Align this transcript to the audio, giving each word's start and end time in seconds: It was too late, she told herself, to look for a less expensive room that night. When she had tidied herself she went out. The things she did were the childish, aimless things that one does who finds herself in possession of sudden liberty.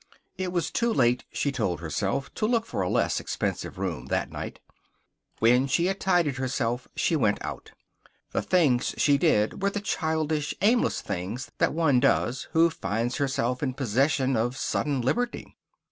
It 0.35 0.51
was 0.51 0.71
too 0.71 0.91
late, 0.91 1.25
she 1.31 1.51
told 1.51 1.79
herself, 1.79 2.33
to 2.33 2.47
look 2.47 2.65
for 2.65 2.81
a 2.81 2.89
less 2.89 3.19
expensive 3.19 3.77
room 3.77 4.07
that 4.07 4.31
night. 4.31 4.59
When 5.37 5.67
she 5.67 5.85
had 5.85 5.99
tidied 5.99 6.37
herself 6.37 6.87
she 6.95 7.15
went 7.15 7.37
out. 7.45 7.73
The 8.31 8.41
things 8.41 8.95
she 8.97 9.19
did 9.19 9.61
were 9.61 9.69
the 9.69 9.79
childish, 9.79 10.55
aimless 10.63 11.01
things 11.01 11.51
that 11.59 11.75
one 11.75 11.99
does 11.99 12.47
who 12.53 12.71
finds 12.71 13.17
herself 13.17 13.61
in 13.61 13.75
possession 13.75 14.35
of 14.35 14.57
sudden 14.57 15.01
liberty. 15.01 15.55